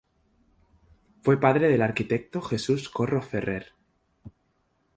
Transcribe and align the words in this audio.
Fue 1.21 1.39
padre 1.39 1.67
del 1.69 1.83
arquitecto 1.83 2.41
Jesús 2.41 2.89
Corro 2.89 3.21
Ferrer. 3.21 3.73